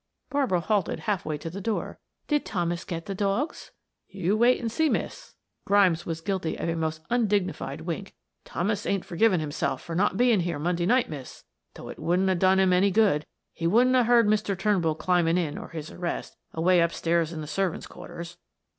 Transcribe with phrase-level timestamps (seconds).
[0.31, 1.99] Barbara halted half way to the door.
[2.27, 3.69] "Did Thomas get the dogs?"
[4.09, 5.35] "You wait and see, miss."
[5.65, 8.15] Grimes was guilty of a most undignified wink.
[8.43, 11.43] "Thomas ain't forgiven himself for not being here Monday night, miss;
[11.75, 14.57] though it wouldn't a done him any good; he wouldn't a heard Mr.
[14.57, 18.37] Turnbull climbing in or his arrest, away upstairs in the servants' quarters."